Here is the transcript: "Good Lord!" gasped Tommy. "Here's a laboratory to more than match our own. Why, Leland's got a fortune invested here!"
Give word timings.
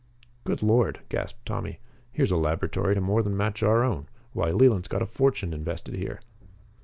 "Good 0.45 0.63
Lord!" 0.63 1.01
gasped 1.09 1.45
Tommy. 1.45 1.77
"Here's 2.11 2.31
a 2.31 2.35
laboratory 2.35 2.95
to 2.95 3.01
more 3.01 3.21
than 3.21 3.37
match 3.37 3.61
our 3.61 3.83
own. 3.83 4.07
Why, 4.33 4.49
Leland's 4.49 4.87
got 4.87 5.03
a 5.03 5.05
fortune 5.05 5.53
invested 5.53 5.93
here!" 5.93 6.21